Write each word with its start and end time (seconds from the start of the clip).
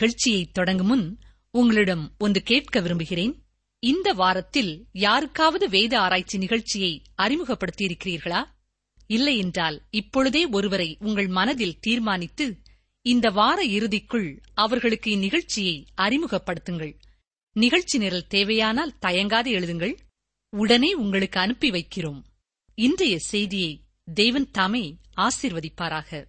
நிகழ்ச்சியை 0.00 0.50
தொடங்கும் 0.52 0.86
முன் 0.86 1.18
உங்களிடம் 1.50 2.14
ஒன்று 2.18 2.42
கேட்க 2.42 2.80
விரும்புகிறேன். 2.80 3.42
இந்த 3.78 4.12
வாரத்தில் 4.12 4.86
யாருக்காவது 4.92 5.68
வேத 5.68 6.00
ஆராய்ச்சி 6.00 6.38
நிகழ்ச்சியை 6.38 7.02
அறிமுகப்படுத்தியிருக்கிறீர்களா? 7.22 8.44
இல்லை 9.06 9.38
என்றால் 9.38 9.82
இப்பொழுதே 9.90 10.44
ஒருவரை 10.44 10.96
உங்கள் 11.00 11.26
மனதில் 11.26 11.78
தீர்மானித்து 11.80 12.56
இந்த 13.02 13.30
வார 13.30 13.66
இறுதிக்குள் 13.66 14.42
அவர்களுக்கு 14.54 15.16
இந்நிகழ்ச்சியை 15.16 15.84
அறிமுகப்படுத்துங்கள். 15.96 16.94
நிகழ்ச்சி 17.52 17.98
நிரல் 17.98 18.26
தேவையானால் 18.26 18.98
தயங்காது 18.98 19.50
எழுதுங்கள். 19.50 19.96
உடனே 20.56 20.92
உங்களுக்கு 20.92 21.40
அனுப்பி 21.40 21.70
வைக்கிறோம். 21.70 22.22
இன்றைய 22.74 23.18
செய்தியை 23.18 23.84
தேவன் 24.14 24.50
தாமே 24.50 24.96
ஆசிர்வதிப்பாராக. 25.16 26.26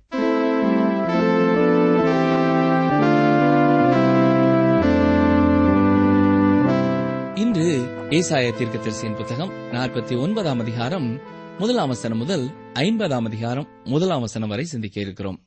ஏசாய 8.12 8.58
தீர்க்க 8.58 8.78
தரிசியின் 8.78 9.16
புத்தகம் 9.16 9.52
நாற்பத்தி 9.72 10.20
ஒன்பதாம் 10.20 10.60
அதிகாரம் 10.60 11.20
முதலாம் 11.60 11.88
வசனம் 11.88 12.18
முதல் 12.18 12.50
ஐம்பதாம் 12.74 13.26
அதிகாரம் 13.26 13.68
முதலாம் 13.84 14.20
வசனம் 14.20 14.50
வரை 14.50 14.66
சிந்திக்க 14.66 15.02
இருக்கிறோம். 15.02 15.46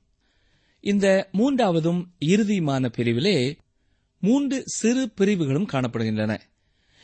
இந்த 0.80 1.28
மூன்றாவதும் 1.32 2.04
இறுதியுமான 2.20 2.88
பிரிவிலே 2.96 3.58
மூன்று 4.20 4.62
சிறு 4.66 5.08
பிரிவுகளும் 5.08 5.68
காணப்படுகின்றன. 5.72 6.38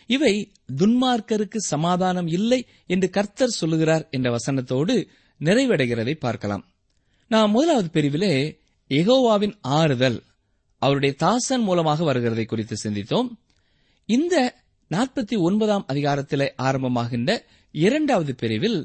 இவை 0.06 0.52
துன்மார்க்கருக்கு 0.76 1.56
சமாதானம் 1.56 2.26
இல்லை 2.26 2.66
என்று 2.86 3.10
கர்த்தர் 3.10 3.48
சொல்லுகிறார் 3.48 4.08
என்ற 4.10 4.36
வசனத்தோடு 4.36 5.06
நிறைவடைகிறதை 5.40 6.14
பார்க்கலாம். 6.14 6.64
நாம் 7.28 7.50
முதலாவது 7.50 8.00
பிரிவிலே 8.00 8.58
எகோவாவின் 8.88 9.54
ஆறுதல் 9.60 10.22
அவருடைய 10.78 11.14
தாசன் 11.18 11.60
மூலமாக 11.60 12.14
வருகிறதை 12.14 12.44
குறித்து 12.44 12.76
சிந்தித்தோம். 12.84 13.28
இந்த 14.04 14.59
நாற்பத்தி 14.90 15.36
ஒன்பதாம் 15.38 15.84
அதிகாரத்திலே 15.88 16.46
ஆரம்பமாகின்ற 16.62 17.30
இரண்டாவது 17.74 18.34
பிரிவில் 18.34 18.80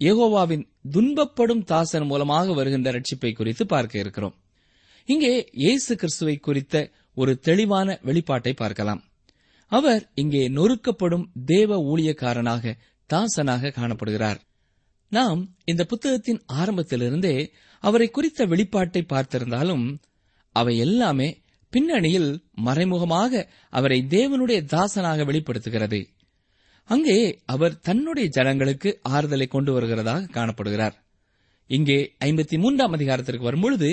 யெகோவாவின் 0.00 0.64
துன்பப்படும் 0.90 1.62
தாசன் 1.64 2.06
மூலமாக 2.06 2.52
வருகின்ற 2.52 2.88
ரட்சிப்பை 2.90 3.32
குறித்து 3.32 3.66
பார்க்க 3.66 3.98
இருக்கிறோம். 3.98 4.34
இங்கே 5.08 5.32
இயேசு 5.52 5.92
கிறிஸ்துவை 5.96 6.36
குறித்த 6.38 6.74
ஒரு 7.14 7.32
தெளிவான 7.38 7.98
வெளிப்பாட்டை 8.04 8.52
பார்க்கலாம். 8.56 9.00
அவர் 9.72 10.02
இங்கே 10.14 10.42
நொறுக்கப்படும் 10.48 11.24
தேவ 11.46 11.78
ஊழியக்காரனாக 11.90 12.74
தாசனாக 13.10 13.72
காணப்படுகிறார். 13.78 14.38
நாம் 15.12 15.40
இந்த 15.64 15.82
புத்தகத்தின் 15.84 16.40
ஆரம்பத்திலிருந்தே 16.60 17.36
அவரை 17.82 18.08
குறித்த 18.10 18.46
வெளிப்பாட்டை 18.46 19.02
பார்த்திருந்தாலும் 19.12 19.84
அவை 20.52 20.74
எல்லாமே 20.78 21.28
பின்னணியில் 21.70 22.30
மறைமுகமாக 22.66 23.42
அவரை 23.70 23.98
தேவனுடைய 24.08 24.58
தாசனாக 24.64 25.24
வெளிப்படுத்துகிறது. 25.24 26.00
அங்கே 26.84 27.18
அவர் 27.44 27.80
தன்னுடைய 27.80 28.28
ஜனங்களுக்கு 28.28 29.00
ஆறுதலை 29.08 29.46
கொண்டு 29.48 29.72
வருகிறதாக 29.74 30.30
காணப்படுகிறார். 30.30 30.96
இங்கே 31.66 31.98
ஐம்பத்தி 32.24 32.56
மூன்றாம் 32.58 32.92
அதிகாரத்திற்கு 32.92 33.44
வரும்பொழுது 33.44 33.90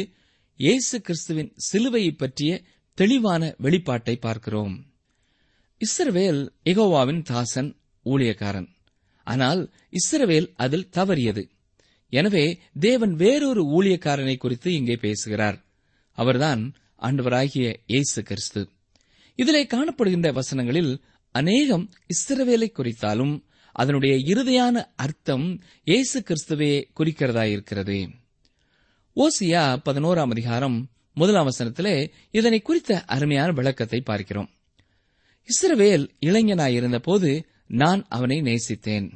இயேசு 0.59 1.01
கிறிஸ்துவின் 1.01 1.51
சிலுவையை 1.65 2.11
பற்றிய 2.17 2.51
தெளிவான 2.97 3.55
வெளிப்பாட்டை 3.63 4.15
பார்க்கிறோம். 4.19 4.75
இஸ்ரவேல் 5.81 6.41
எகோவாவின் 6.65 7.21
தாசன் 7.21 7.71
ஊழியக்காரன். 8.05 8.69
ஆனால் 9.23 9.61
இஸ்ரவேல் 9.91 10.47
அதில் 10.55 10.89
தவறியது. 10.89 11.43
எனவே 12.13 12.45
தேவன் 12.79 13.13
வேறொரு 13.15 13.63
ஊழியக்காரனை 13.77 14.37
குறித்து 14.37 14.73
இங்கே 14.73 14.95
பேசுகிறார். 14.95 15.57
அவர்தான் 16.17 16.61
ஆண்டவராகிய 17.01 17.75
இயேசு 17.85 18.23
கிறிஸ்து. 18.23 18.69
இதிலே 19.35 19.63
காணப்படுகின்ற 19.63 20.31
வசனங்களில் 20.33 21.01
அநேகம் 21.31 21.89
இஸ்ரவேலை 22.07 22.67
குறித்தாலும் 22.73 23.43
அதனுடைய 23.71 24.15
இறுதியான 24.15 24.83
அர்த்தம் 24.95 25.61
இயேசு 25.83 26.23
கிறிஸ்துவையே 26.27 26.83
குறிக்கிறதாயிருக்கிறது. 26.99 28.09
ஓசியா 29.15 29.81
பதினோராம் 29.85 30.29
அதிகாரம் 30.29 30.87
முதலாம் 31.13 31.49
வசனத்திலே 31.49 32.11
இதனை 32.31 32.61
குறித்த 32.61 33.01
அருமையான 33.01 33.51
விளக்கத்தை 33.51 34.01
பார்க்கிறோம். 34.01 34.49
இஸ்ரவேல் 35.47 36.07
இளைஞனாயிருந்த 36.25 36.97
போது 36.97 37.45
நான் 37.67 38.05
அவனை 38.09 38.41
நேசித்தேன். 38.41 39.09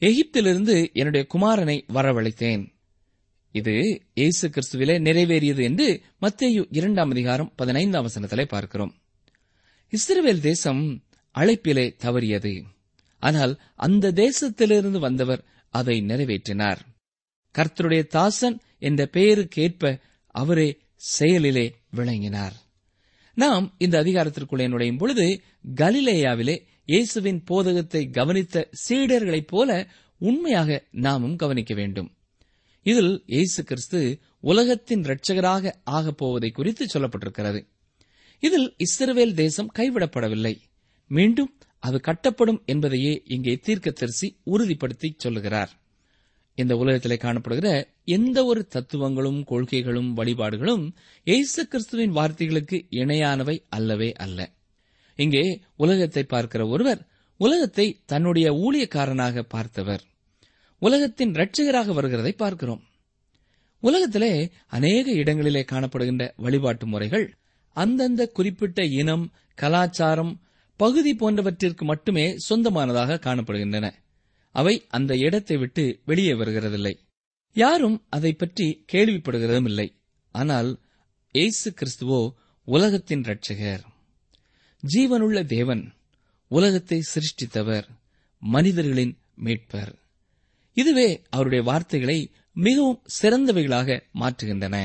எகிப்திலிருந்து 0.00 0.92
என்னுடைய 0.92 1.26
குமாரனை 1.34 1.84
வரவழைத்தேன். 1.94 2.77
இது 3.50 4.02
இயேசு 4.14 4.48
கிறிஸ்துவிலே 4.48 5.00
நிறைவேறியது 5.00 5.62
என்று 5.62 6.02
மத்தேயு 6.20 6.66
இரண்டாம் 6.70 7.10
அதிகாரம் 7.10 7.52
பதினைந்தாம் 7.56 8.06
வசனத்திலே 8.06 8.44
பார்க்கிறோம். 8.44 8.94
இஸ்ரேல் 9.88 10.40
தேசம் 10.40 11.02
அழைப்பிலே 11.34 11.96
தவறியது. 12.04 12.64
ஆனால் 13.18 13.60
அந்த 13.74 14.12
தேசத்திலிருந்து 14.12 14.98
வந்தவர் 14.98 15.44
அதை 15.70 16.00
நிறைவேற்றினார். 16.00 16.78
கர்த்தருடைய 17.58 18.06
தாசன் 18.06 18.60
என்ற 18.78 19.08
பெயருக்கேற்ப 19.12 20.00
அவரே 20.26 20.78
செயலிலே 20.96 21.74
விளங்கினார். 21.90 22.52
நாம் 23.34 23.74
இந்த 23.78 24.02
அதிகாரத்திற்குள்ளே 24.02 24.68
நுழையும் 24.68 24.96
பொழுது 24.96 25.40
கலிலேயாவிலே 25.76 26.66
இயேசுவின் 26.84 27.44
போதகத்தை 27.44 28.10
கவனித்த 28.10 28.70
சீடர்களைப் 28.88 29.46
போல 29.46 29.86
உண்மையாக 30.18 30.84
நாமும் 30.90 31.36
கவனிக்க 31.36 31.74
வேண்டும். 31.74 32.12
இதில் 32.86 33.22
இயேசு 33.26 33.64
கிறிஸ்து 33.64 34.20
உலகத்தின் 34.40 35.02
இரட்சகராக 35.02 35.72
ஆகப் 35.84 36.16
போவதை 36.16 36.50
குறித்து 36.50 36.84
சொல்லப்பட்டிருக்கிறது. 36.86 37.60
இதில் 38.42 38.74
இஸ்ரவேல் 38.78 39.34
தேசம் 39.34 39.72
கைவிடப்படவில்லை. 39.78 40.54
மீண்டும் 41.10 41.52
அது 41.78 41.98
கட்டப்படும் 41.98 42.60
என்பதையே 42.64 43.22
இங்கே 43.24 43.54
தீர்க்கதரிசி 43.56 44.28
உறுதிப்படுத்தி 44.46 45.08
சொல்லுகிறார். 45.16 45.72
இந்த 46.54 46.76
உலகத்திலே 46.76 47.14
காணப்படுகிற 47.14 47.68
எந்த 48.04 48.44
ஒரு 48.44 48.66
தத்துவங்களும் 48.66 49.44
கொள்கைகளும் 49.44 50.16
வழிபாடுகளும் 50.16 50.84
இயேசு 51.24 51.68
கிறிஸ்துவின் 51.68 52.14
வார்த்தைகளுக்கு 52.14 52.78
இணையானவை 52.90 53.56
அல்லவே 53.68 54.12
அல்ல. 54.12 54.50
இங்கே 55.18 55.44
உலகத்தை 55.76 56.24
பார்க்கிற 56.24 56.66
ஒருவர் 56.66 57.02
உலகத்தை 57.36 58.02
தன்னுடைய 58.06 58.48
ஊழியக்காரனாக 58.52 59.40
பார்த்தவர். 59.40 60.02
உலகத்தின் 60.82 61.32
ரட்சகராக 61.32 61.94
வருகிறதை 61.98 62.32
பார்க்கிறோம். 62.36 62.82
உலகத்திலே 63.82 64.32
அநேக 64.66 65.12
இடங்களிலே 65.12 65.64
காணப்படுகின்ற 65.72 66.24
வழிபாட்டு 66.36 66.86
முறைகள் 66.86 67.26
அந்தந்த 67.76 68.22
குறிப்பிட்ட 68.26 68.84
இனம் 69.00 69.24
கலாச்சாரம் 69.54 70.32
பகுதி 70.76 71.12
போன்றவற்றிற்கு 71.14 71.84
மட்டுமே 71.84 72.24
சொந்தமானதாக 72.48 73.20
காணப்படுகின்றன. 73.26 73.86
அவை 74.54 74.74
அந்த 74.88 75.12
இடத்தை 75.16 75.56
விட்டு 75.56 75.84
வெளியே 76.04 76.32
வருகிறதில்லை. 76.32 76.94
யாரும் 77.56 77.96
அதை 78.08 78.32
பற்றி 78.32 78.84
கேள்விப்படுகிறதும் 78.92 79.64
இல்லை 79.64 79.88
ஆனால் 80.34 80.70
ஏசு 81.34 81.68
கிறிஸ்துவோ 81.70 82.20
உலகத்தின் 82.68 83.22
ரட்சகர் 83.22 83.84
ஜீவனுள்ள 84.82 85.38
தேவன் 85.46 85.84
உலகத்தை 86.50 86.98
சிருஷ்டித்தவர் 87.14 87.86
மனிதர்களின் 88.42 89.14
மீட்பர். 89.44 89.92
இதுவே 90.80 91.22
அவருடைய 91.30 91.64
வார்த்தைகளை 91.64 92.18
மிகவும் 92.52 93.00
சிறந்தவைகளாக 93.22 93.88
மாற்றுகின்றன. 94.20 94.76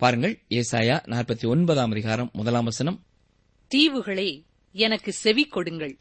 பாருங்கள் 0.00 0.34
ஏசாயா 0.48 0.96
நாற்பத்தி 1.12 1.46
ஒன்பதாம் 1.46 1.90
அதிகாரம் 1.90 2.30
முதலாம் 2.32 2.64
வசனம். 2.64 2.98
தீவுகளே 3.70 4.28
எனக்கு 4.74 5.12
செவி 5.12 5.44
கொடுங்கள். 5.44 5.94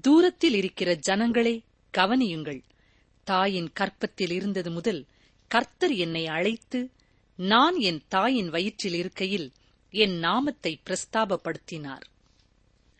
தூரத்தில் 0.00 0.54
இருக்கிற 0.54 0.90
ஜனங்களே 1.08 1.54
கவனியுங்கள். 1.98 2.60
தாயின் 3.24 3.70
கற்பத்தில் 3.72 4.30
இருந்தது 4.30 4.70
முதல் 4.70 5.02
கர்த்தர் 5.50 5.94
என்னை 6.04 6.26
அழைத்து 6.26 6.80
நான் 7.38 7.78
என் 7.80 8.02
தாயின் 8.08 8.50
வயிற்றில் 8.50 8.94
இருக்கையில் 8.94 9.48
என் 9.90 10.16
நாமத்தை 10.18 10.72
பிரஸ்தாபப்படுத்தினார். 10.86 12.06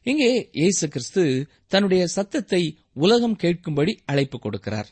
இங்கே 0.07 0.31
இயேசு 0.53 0.85
கிறிஸ்து 0.89 1.25
தன்னுடைய 1.67 2.07
சத்தத்தை 2.07 2.63
உலகம் 2.93 3.39
கேட்கும்படி 3.43 3.95
அழைப்பு 4.05 4.39
கொடுக்கிறார். 4.39 4.91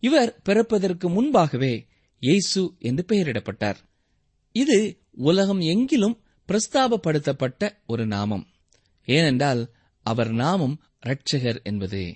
இவர் 0.00 0.40
பிறப்பதற்கு 0.42 1.10
முன்பாகவே 1.10 1.86
இயேசு 2.18 2.74
என்று 2.78 3.04
பெயரிடப்பட்டார். 3.08 3.76
இது 4.52 4.98
உலகம் 5.14 5.60
எங்கிலும் 5.60 6.18
பிரஸ்தாபப்படுத்தப்பட்ட 6.48 7.72
ஒரு 7.86 8.06
நாமம். 8.06 8.46
ஏனென்றால் 9.04 9.70
அவர் 10.02 10.30
நாமம் 10.30 10.82
இரட்சகர் 11.06 11.62
என்பது. 11.62 12.14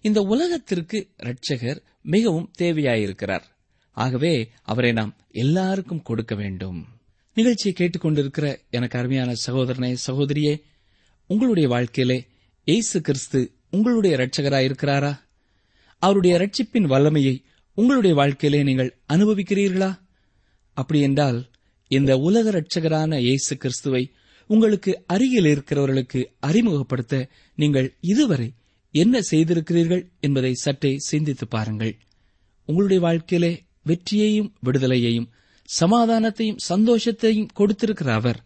இந்த 0.00 0.20
உலகத்திற்கு 0.20 1.10
இரட்சகர் 1.16 1.82
மிகவும் 2.02 2.52
தேவையாயிருக்கிறார். 2.58 3.42
ஆகவே 3.90 4.50
அவரை 4.62 4.92
நாம் 4.92 5.16
எல்லாருக்கும் 5.30 6.02
கொடுக்க 6.02 6.34
வேண்டும். 6.34 6.86
நிகழ்ச்சியை 7.34 7.76
கேட்டுக்கொண்டிருக்கிற 7.76 8.58
எனக்கு 8.70 8.98
அருமையான 8.98 9.32
சகோதரனே 9.46 9.96
சகோதரியே 10.06 10.62
உங்களுடைய 11.26 11.68
வாழ்க்கையிலே 11.68 12.26
இயேசு 12.64 13.00
கிறிஸ்து 13.00 13.52
உங்களுடைய 13.70 14.16
இரட்சகராயிருக்கிறாரா? 14.16 15.24
அவருடைய 15.98 16.38
ரட்சிப்பின் 16.38 16.86
வல்லமையை 16.86 17.44
உங்களுடைய 17.74 18.14
வாழ்க்கையிலே 18.16 18.62
நீங்கள் 18.62 18.96
அனுபவிக்கிறீர்களா? 19.08 19.98
அப்படி 20.74 21.00
என்றால் 21.00 21.50
இந்த 21.88 22.18
உலக 22.18 22.50
ரட்சகரான 22.50 23.18
இயேசு 23.20 23.56
கிறிஸ்துவை 23.56 24.10
உங்களுக்கு 24.46 25.04
அருகில் 25.06 25.44
இருக்கிறவர்களுக்கு 25.44 26.20
அறிமுகப்படுத்த 26.40 27.28
நீங்கள் 27.54 27.96
இதுவரை 28.00 28.48
என்ன 28.90 29.20
செய்திருக்கிறீர்கள் 29.20 30.02
என்பதை 30.20 30.52
சற்றே 30.54 30.96
சிந்தித்து 30.98 31.46
பாருங்கள். 31.48 31.94
உங்களுடைய 32.64 33.00
வாழ்க்கையிலே 33.00 33.52
வெற்றியையும் 33.82 34.52
விடுதலையையும் 34.64 35.30
சமாதானத்தையும் 35.80 36.60
சந்தோஷத்தையும் 36.68 37.48
கொடுத்திருக்கிற 37.54 38.14
அவர் 38.14 38.38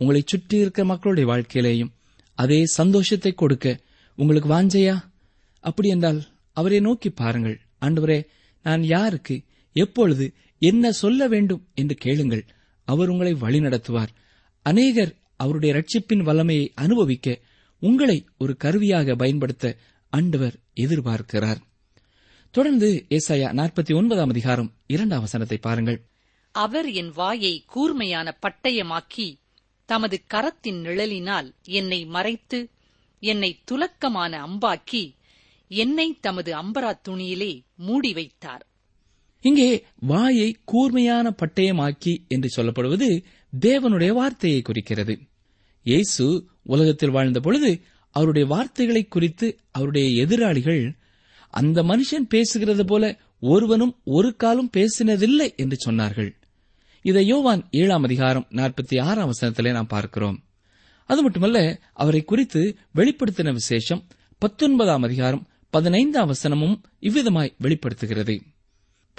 உங்களை 0.00 0.22
சுற்றி 0.26 0.56
இருக்கிற 0.58 0.84
மக்களுடைய 0.86 1.26
வாழ்க்கையிலேயும் 1.32 1.92
அதே 2.34 2.64
சந்தோஷத்தை 2.64 3.32
கொடுக்க 3.34 3.66
உங்களுக்கு 4.18 4.48
வாஞ்சையா? 4.48 4.96
அப்படி 5.64 5.88
என்றால் 5.88 6.20
அவரை 6.58 6.78
நோக்கி 6.80 7.10
பாருங்கள். 7.10 7.56
ஆண்டவரே 7.80 8.18
நான் 8.64 8.82
யாருக்கு 8.94 9.36
எப்பொழுது 9.76 10.26
என்ன 10.62 10.92
சொல்ல 11.02 11.28
வேண்டும் 11.28 11.62
என்று 11.74 11.94
கேளுங்கள். 11.94 12.44
அவர் 12.88 13.08
உங்களை 13.08 13.32
வழிநடத்துவார் 13.34 14.12
அநேகர் 14.66 15.12
அவருடைய 15.36 15.70
ரட்சிப்பின் 15.74 16.22
வல்லமையை 16.28 16.66
அனுபவிக்க 16.74 17.38
உங்களை 17.82 18.16
ஒரு 18.38 18.52
கருவியாக 18.56 19.14
பயன்படுத்த 19.14 19.64
ஆண்டவர் 20.12 20.56
எதிர்பார்க்கிறார். 20.80 21.60
தொடர்ந்து 22.54 22.88
ஏசாயா 23.08 23.48
நாற்பத்தி 23.60 23.94
ஒன்பதாம் 23.94 24.28
அதிகாரம் 24.28 24.70
இரண்டாம் 24.86 25.20
வசனத்தை 25.20 25.58
பாருங்கள். 25.58 25.98
அவர் 26.54 26.88
என் 27.00 27.12
வாயை 27.12 27.54
கூர்மையான 27.66 28.28
பட்டயமாக்கி 28.42 29.28
தமது 29.88 30.16
கரத்தின் 30.34 30.80
நிழலினால் 30.86 31.48
என்னை 31.78 32.00
மறைத்து 32.06 32.58
என்னை 33.22 33.50
துலக்கமான 33.70 34.32
அம்பாக்கி 34.46 35.04
என்னை 35.68 36.18
தமது 36.20 36.54
அம்பரா 36.54 36.98
துணியிலே 37.08 37.62
மூடி 37.76 38.12
வைத்தார். 38.12 38.66
இங்கே 39.40 39.84
வாயை 40.00 40.56
கூர்மையான 40.64 41.34
பட்டயமாக்கி 41.42 42.16
என்று 42.28 42.62
சொல்லப்படுவது 42.62 43.24
தேவனுடைய 43.60 44.12
வார்த்தையை 44.12 44.62
குறிக்கிறது. 44.62 45.18
இயேசு 45.82 46.48
உலகத்தில் 46.62 47.10
வாழ்ந்த 47.10 47.40
பொழுது 47.40 47.80
அவருடைய 48.10 48.48
வார்த்தைகளை 48.48 49.04
குறித்து 49.04 49.58
அவருடைய 49.70 50.24
எதிராளிகள் 50.24 50.96
அந்த 51.50 51.82
மனுஷன் 51.82 52.26
பேசுகிறது 52.34 52.86
போல 52.86 53.18
ஒருவனும் 53.40 54.00
ஒரு 54.04 54.36
காலும் 54.36 54.70
பேசினதில்லை 54.76 55.54
என்று 55.56 55.92
சொன்னார்கள். 55.92 56.34
இதை 57.02 57.26
யோவான் 57.26 57.68
ஏழாம் 57.70 58.02
அதிகாரம் 58.02 58.46
நாற்பத்தி 58.50 59.02
ஆறாம் 59.02 59.32
வசனத்திலே 59.32 59.70
நாம் 59.70 59.86
பார்க்கிறோம். 59.86 60.44
அது 61.04 61.22
மட்டுமல்ல 61.22 61.80
அவரை 61.92 62.22
குறித்து 62.22 62.76
வெளிப்படுத்தின 62.94 63.52
விசேஷம் 63.52 64.04
பத்தொன்பதாம் 64.38 65.02
அதிகாரம் 65.02 65.46
பதினைந்தாம் 65.76 66.32
வசனமும் 66.32 66.82
இவ்விதமாய் 67.00 67.54
வெளிப்படுத்துகிறது. 67.58 68.42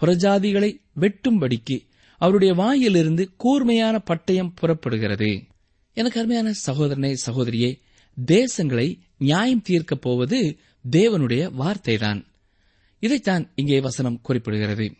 புறஜாதிகளை 0.01 0.81
வெட்டும்படிக்கு 0.99 1.87
அவருடைய 2.17 2.53
வாயிலிருந்து 2.53 3.35
கூர்மையான 3.35 4.01
பட்டயம் 4.05 4.51
புறப்படுகிறது. 4.55 5.45
எனக்கு 5.93 6.19
அருமையான 6.19 6.53
சகோதரனே 6.65 7.13
சகோதரியே 7.25 7.79
தேசங்களை 8.25 8.99
நியாயம் 9.17 9.61
தீர்க்கப் 9.69 10.01
போவது 10.01 10.57
தேவனுடைய 10.91 11.51
வார்த்தைதான். 11.59 12.25
இதைத்தான் 12.99 13.51
இங்கே 13.55 13.79
வசனம் 13.79 14.21
குறிப்பிடுகிறது. 14.29 14.93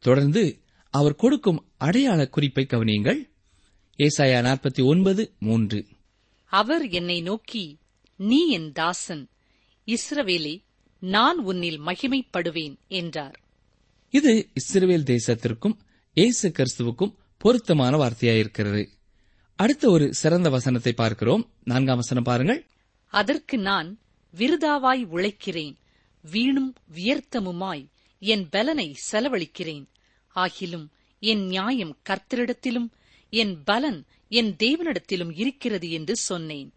தொடர்ந்து 0.00 0.60
அவர் 0.90 1.14
கொடுக்கும் 1.14 1.64
அடையாள 1.76 2.28
குறிப்பை 2.28 2.66
கவனியுங்கள். 2.68 3.30
ஏசாயா 3.98 4.42
நாற்பத்தி 4.42 4.84
ஒன்பது 4.84 5.32
மூன்று. 5.38 5.86
அவர் 6.44 6.88
என்னை 6.88 7.20
நோக்கி 7.20 7.78
நீ 8.16 8.48
என் 8.48 8.72
தாசன் 8.72 9.28
இஸ்ரவேலே 9.86 10.64
நான் 10.98 11.38
உன்னில் 11.38 11.80
மகிமைப்படுவேன் 11.80 12.76
என்றார். 12.88 13.40
இது 14.10 14.48
இஸ்ரவேல் 14.54 15.08
தேசத்திற்கும் 15.12 15.76
இயேசு 16.12 16.48
கிறிஸ்துவுக்கும் 16.48 17.14
பொருத்தமான 17.38 17.96
வார்த்தையாயிருக்கிறது. 17.96 18.88
அடுத்த 19.54 19.90
ஒரு 19.90 20.14
சிறந்த 20.14 20.50
வசனத்தை 20.50 20.92
பார்க்கிறோம். 20.92 21.52
நான்காம் 21.64 21.96
வசனம் 21.96 22.22
பாருங்கள். 22.22 22.66
அதற்கு 23.06 23.58
நான் 23.58 23.98
விருதாவாய் 24.34 25.04
உழைக்கிறேன் 25.06 25.76
வீணும் 26.32 26.72
வியர்த்தமுமாய் 26.94 27.84
என் 28.18 28.48
பலனை 28.48 28.96
செலவழிக்கிறேன். 29.12 29.84
ஆகிலும் 30.34 30.86
என் 31.18 31.46
நியாயம் 31.46 31.96
கர்த்தரிடத்திலும் 32.08 32.88
என் 33.30 33.62
பலன் 33.64 34.04
என் 34.28 34.56
தேவனிடத்திலும் 34.58 35.32
இருக்கிறது 35.34 35.90
என்று 35.90 36.16
சொன்னேன். 36.16 36.72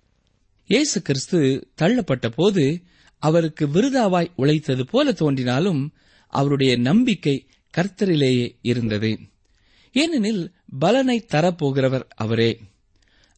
இயேசு 0.65 1.01
கிறிஸ்து 1.01 1.69
தள்ளப்பட்ட 1.77 2.29
போது 2.29 2.83
அவருக்கு 3.19 3.67
விருதாவாய் 3.67 4.31
உழைத்தது 4.35 4.85
போல 4.85 5.11
தோன்றினாலும் 5.11 5.93
அவருடைய 6.27 6.77
நம்பிக்கை 6.77 7.47
கர்த்தரிலேயே 7.77 8.55
இருந்தது. 8.61 9.19
ஏனெனில் 9.93 10.53
பலனை 10.79 11.25
தரப்போகிறவர் 11.31 12.03
அவரே. 12.15 12.59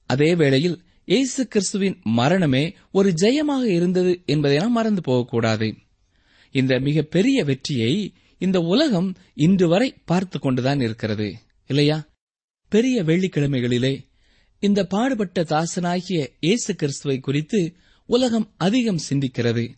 அதே 0.05 0.35
வேளையில் 0.35 0.81
இயேசு 1.05 1.47
கிறிஸ்துவின் 1.47 1.99
மரணமே 2.03 2.75
ஒரு 2.91 3.13
ஜெயமாக 3.21 3.63
இருந்தது 3.63 4.21
என்பதை 4.25 4.57
நாம் 4.57 4.71
மறந்து 4.71 5.01
போகக்கூடாது. 5.01 5.75
இந்த 6.51 6.79
மிக 6.79 7.01
பெரிய 7.01 7.43
வெற்றியை 7.43 8.13
இந்த 8.37 8.59
உலகம் 8.59 9.15
இன்று 9.33 9.67
வரை 9.67 9.93
பார்த்து 10.05 10.39
கொண்டுதான் 10.39 10.79
இருக்கிறது. 10.79 11.35
இல்லையா? 11.67 12.09
பெரிய 12.69 13.03
வெள்ளிக்கிழமைகளிலே 13.03 14.09
இந்த 14.59 14.85
பாடுபட்ட 14.85 15.43
தாசனாகிய 15.43 16.27
இயேசு 16.39 16.75
கிறிஸ்துவை 16.75 17.19
குறித்து 17.19 17.75
உலகம் 18.11 18.53
அதிகம் 18.57 18.99
சிந்திக்கிறது. 19.09 19.73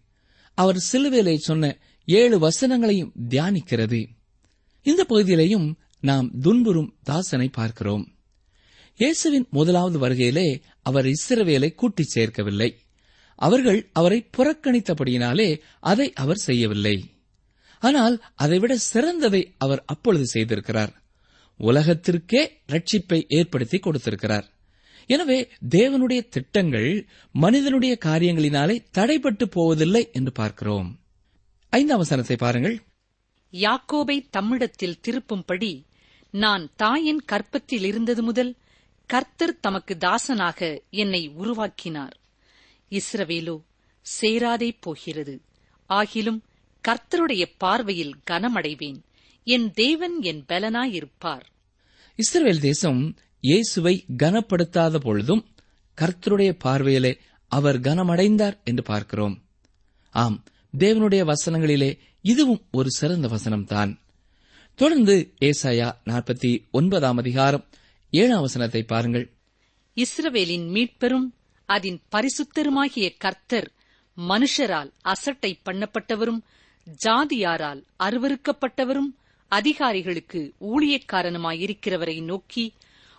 அவர் 0.54 0.86
சிலுவையிலே 0.92 1.36
சொன்ன 1.38 1.78
ஏழு 2.06 2.50
வசனங்களையும் 2.50 3.12
தியானிக்கிறது. 3.30 4.08
இந்த 4.84 5.06
பகுதியிலேயும் 5.10 5.74
நாம் 6.00 6.40
துன்புறும் 6.40 6.96
தாசனை 7.10 7.52
பார்க்கிறோம். 7.52 8.16
இயேசுவின் 8.98 9.48
முதலாவது 9.50 10.08
வருகையிலே 10.08 10.62
அவர் 10.82 11.06
இஸ்ரவேலை 11.06 11.74
கூட்டிச் 11.74 12.18
சேர்க்கவில்லை. 12.18 12.76
அவர்கள் 13.36 13.90
அவரை 13.94 14.30
புறக்கணித்தபடியினாலே 14.38 15.60
அதை 15.80 16.14
அவர் 16.14 16.36
செய்யவில்லை. 16.36 17.10
ஆனால் 17.80 18.24
அதைவிட 18.36 18.78
சிறந்ததை 18.94 19.54
அவர் 19.58 19.84
அப்பொழுது 19.86 20.26
செய்திருக்கிறார். 20.34 20.94
உலகத்திற்கே 21.60 22.50
ரட்சிப்பை 22.68 23.24
ஏற்படுத்தி 23.28 23.78
கொடுத்திருக்கிறார். 23.78 24.52
எனவே 25.06 25.50
தேவனுடைய 25.70 26.28
திட்டங்கள் 26.28 27.08
மனிதனுடைய 27.32 27.98
காரியங்களினாலே 28.06 28.86
தடைபட்டு 28.98 29.44
போவதில்லை 29.44 30.10
என்று 30.12 30.32
பார்க்கிறோம். 30.32 31.00
ஐந்தாம் 31.70 31.98
வசனத்தை 31.98 32.36
பாருங்கள். 32.36 32.82
யாக்கோபை 33.52 34.26
தம்மிடத்தில் 34.38 35.00
திருப்பும்படி 35.08 35.86
நான் 36.32 36.70
தாயின் 36.76 37.22
கற்பத்தில் 37.26 37.84
இருந்தது 37.84 38.24
முதல் 38.24 38.56
கர்த்தர் 39.06 39.60
தமக்கு 39.60 39.98
தாசனாக 39.98 40.82
என்னை 40.90 41.28
உருவாக்கினார். 41.28 42.18
இஸ்ரவேலோ 42.90 43.64
சேராதே 44.22 44.78
போகிறது. 44.80 45.42
ஆகிலும் 45.90 46.40
கர்த்தருடைய 46.88 47.46
பார்வையில் 47.58 48.16
கனமடைவேன். 48.32 49.04
என் 49.44 49.72
தேவன் 49.72 50.22
என் 50.22 50.44
பலனாயிருப்பார். 50.48 51.42
இஸ்ரவேல் 52.20 52.60
தேசம் 52.60 53.16
இயேசுவை 53.44 54.06
கனப்படுத்தாத 54.18 54.98
பொழுதும் 54.98 55.42
கர்த்தருடைய 55.98 56.52
பார்வையிலே 56.60 57.12
அவர் 57.52 57.80
கனமடைந்தார் 57.80 58.56
என்று 58.64 58.84
பார்க்கிறோம். 58.84 59.36
ஆம் 60.10 60.44
தேவனுடைய 60.78 61.34
வசனங்களிலே 61.34 62.00
இதுவும் 62.22 62.62
ஒரு 62.72 62.90
சிறந்த 62.90 63.28
வசனம்தான். 63.28 63.92
தொடர்ந்து 64.80 65.16
ஏசாயா 65.42 65.90
நாற்பத்தி 66.06 66.52
ஒன்பதாம் 66.72 67.18
அதிகாரம் 67.18 67.66
ஏழாம் 68.14 68.42
வசனத்தை 68.42 68.84
பாருங்கள். 68.84 69.26
இஸ்ரவேலின் 69.98 70.68
மீட்பெரும் 70.68 71.28
அதன் 71.70 72.00
பரிசுத்தருமாகிய 72.16 73.10
கர்த்தர் 73.18 73.70
மனுஷரால் 74.18 74.92
அசட்டை 75.02 75.52
பண்ணப்பட்டவரும் 75.66 76.42
ஜாதியாரால் 77.06 77.82
அருவருக்கப்பட்டவரும் 78.00 79.12
அதிகாரிகளுக்கு 79.52 80.42
ஊழியக்காரனுமாயிருக்கிறவரை 80.70 82.24
நோக்கி 82.24 82.66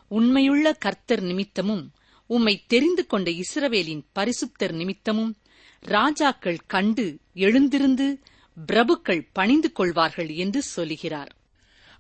உண்மையுள்ள 0.09 0.73
கர்த்தர் 0.73 1.23
நிமித்தமும் 1.23 1.91
உம்மை 2.27 2.65
தெரிந்து 2.67 3.07
கொண்ட 3.07 3.31
இஸ்ரவேலின் 3.31 4.03
பரிசுத்தர் 4.15 4.73
நிமித்தமும் 4.73 5.37
ராஜாக்கள் 5.81 6.59
கண்டு 6.67 7.19
எழுந்திருந்து 7.35 8.21
பிரபுக்கள் 8.67 9.29
பணிந்து 9.33 9.73
கொள்வார்கள் 9.73 10.29
என்று 10.29 10.63
சொல்லுகிறார். 10.63 11.37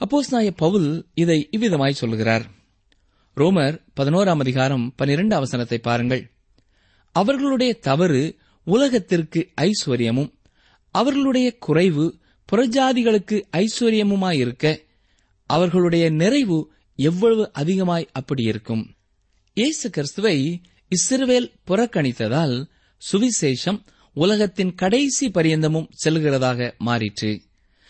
அப்போஸ்நாய 0.00 0.50
பவுல் 0.50 1.06
இதை 1.14 1.48
இவ்விதமாய் 1.56 1.90
சொல்லுகிறார். 1.90 2.46
ரோமர் 3.36 3.80
பதினோராம் 4.00 4.38
அதிகாரம் 4.38 4.92
பனிரெண்டு 4.96 5.40
அவசரத்தை 5.40 5.78
பாருங்கள். 5.78 6.30
அவர்களுடைய 7.12 7.78
தவறு 7.78 8.38
உலகத்திற்கு 8.64 9.50
ஐஸ்வர்யமும் 9.60 10.32
அவர்களுடைய 10.90 11.56
குறைவு 11.58 12.18
புறஜாதிகளுக்கு 12.52 13.42
ஐஸ்வர்யமுமாயிருக்க 13.52 14.78
அவர்களுடைய 15.46 16.10
நிறைவு 16.10 16.72
எவ்வளவு 16.94 17.52
அதிகமாய் 17.52 18.08
அப்படி 18.12 18.42
இருக்கும்? 18.42 18.94
இயேசு 19.52 19.90
கிறிஸ்துவை 19.90 20.60
இஸ்ரவேல் 20.90 21.52
புறக்கணித்ததால் 21.66 22.66
சுவிசேஷம் 23.12 23.86
உலகத்தின் 24.12 24.74
கடைசி 24.74 25.28
பரியந்தமும் 25.28 25.90
செல்கிறதாக 26.04 26.72
மாறிற்று. 26.84 27.40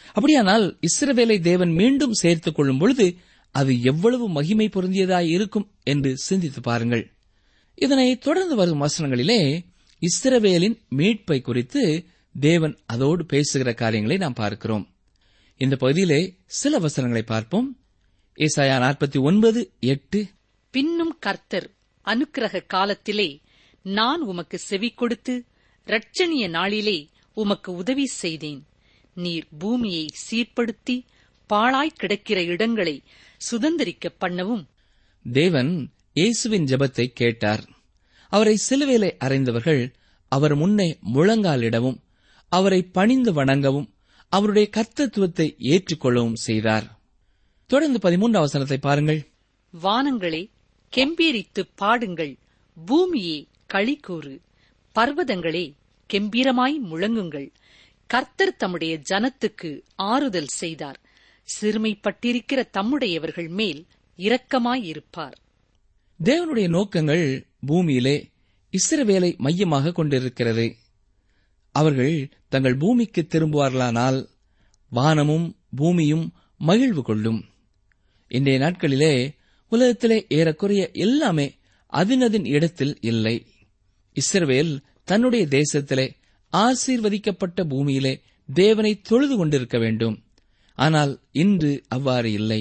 அப்படியானால் 0.06 0.78
இஸ்ரவேலை 0.80 1.40
தேவன் 1.40 1.70
மீண்டும் 1.70 2.12
சேர்த்துக் 2.12 2.54
கொள்ளும் 2.54 2.78
பொழுது 2.78 3.16
அது 3.50 3.80
எவ்வளவு 3.80 4.28
மகிமை 4.28 4.68
பொருந்தியதாய் 4.72 5.28
இருக்கும் 5.28 5.70
என்று 5.82 6.16
சிந்தித்து 6.16 6.60
பாருங்கள். 6.60 7.12
இதனை 7.74 8.18
தொடர்ந்து 8.18 8.56
வரும் 8.56 8.82
வசனங்களிலே 8.82 9.64
இஸ்ரவேலின் 10.00 10.78
மீட்பை 10.88 11.40
குறித்து 11.40 12.06
தேவன் 12.40 12.78
அதோடு 12.86 13.26
பேசுகிற 13.26 13.74
காரியங்களை 13.74 14.16
நாம் 14.16 14.32
பார்க்கிறோம். 14.32 14.94
இந்த 15.56 15.76
பகுதியிலே 15.76 16.36
சில 16.46 16.78
வசனங்களை 16.78 17.22
பார்ப்போம். 17.22 17.83
ஏசாயா 18.36 18.76
நாற்பத்தி 18.84 19.20
ஒன்பது 19.20 19.72
எட்டு. 19.80 20.26
பின்னும் 20.70 21.18
கர்த்தர் 21.18 21.70
அனுக்கிரக 22.04 22.66
காலத்திலே 22.66 23.40
நான் 23.82 24.20
உமக்கு 24.20 24.58
செவி 24.58 24.90
கொடுத்து 24.90 25.44
இரட்சணிய 25.86 26.48
நாளிலே 26.48 27.08
உமக்கு 27.34 27.72
உதவி 27.72 28.06
செய்தேன். 28.06 28.66
நீர் 29.14 29.46
பூமியை 29.58 30.08
சீர்படுத்தி 30.30 31.06
பாழாய் 31.46 31.96
கிடக்கிற 31.96 32.42
இடங்களை 32.42 33.02
சுதந்திரிக்க 33.50 34.08
பண்ணவும். 34.20 34.64
தேவன் 35.32 35.90
இயேசுவின் 36.12 36.64
ஜெபத்தை 36.64 37.06
கேட்டார். 37.06 37.68
அவரை 38.28 38.58
சிலுவையிலே 38.70 39.10
அறைந்தவர்கள் 39.18 39.94
அவர் 40.28 40.54
முன்னே 40.54 40.98
முழங்காலிடவும் 41.14 41.98
அவரை 42.48 42.82
பணிந்து 42.82 43.32
வணங்கவும் 43.32 43.88
அவருடைய 44.28 44.70
கர்த்தத்துவத்தை 44.76 45.48
ஏற்றுக்கொள்ளவும் 45.58 46.40
செய்தார். 46.48 47.02
தொடர்ந்து 47.66 48.00
பதிமூன்று 48.00 48.40
வசனத்தை 48.40 48.78
பாருங்கள். 48.78 49.26
வானங்களே 49.82 50.50
கெம்பீரித்துப் 50.96 51.72
பாடுங்கள். 51.74 52.36
பூமியே 52.86 53.46
களிகூறு. 53.74 54.38
பர்வதங்களே 54.94 55.72
கெம்பீரமாய் 56.12 56.78
முழங்குங்கள். 56.90 57.50
கர்த்தர் 58.06 58.56
தம்முடைய 58.56 59.00
ஜனத்துக்கு 59.10 59.82
ஆறுதல் 59.94 60.46
செய்தார். 60.46 61.00
சிறுமைப்பட்டிருக்கிற 61.60 62.68
தம்முடையவர்கள் 62.72 63.48
மேல் 63.48 63.86
இரக்கமாயிருப்பார். 64.16 65.32
தேவனுடைய 66.24 66.68
நோக்கங்கள் 66.68 67.46
பூமியிலே 67.66 68.30
இஸ்ரவேலை 68.70 69.36
மையமாக 69.36 69.92
கொண்டிருக்கிறது. 69.92 70.76
அவர்கள் 71.72 72.30
தங்கள் 72.48 72.76
பூமிக்கு 72.76 73.26
திரும்புவார்களானால் 73.28 74.26
வானமும் 74.90 75.56
பூமியும் 75.76 76.32
மகிழ்வு 76.58 77.02
கொள்ளும். 77.02 77.44
இன்றைய 78.36 78.58
நாட்களிலே 78.58 79.14
உலகத்திலே 79.72 80.18
ஏறக்குறைய 80.28 80.82
எல்லாமே 81.04 81.46
அதினதின் 81.92 82.46
இடத்தில் 82.46 82.94
இல்லை. 83.00 83.36
இஸ்ரவேல் 84.16 84.72
தன்னுடைய 85.04 85.44
தேசத்திலே 85.56 86.06
ஆசீர்வதிக்கப்பட்ட 86.52 87.60
பூமியிலே 87.68 88.14
தேவனை 88.48 88.92
தொழுது 89.00 89.34
கொண்டிருக்க 89.36 89.76
வேண்டும். 89.78 90.16
ஆனால் 90.78 91.12
இன்று 91.42 91.72
அவ்வாறு 91.88 92.30
இல்லை. 92.32 92.60